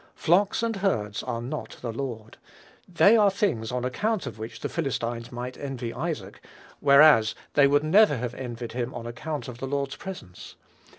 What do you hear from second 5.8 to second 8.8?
Isaac, whereas they never would have envied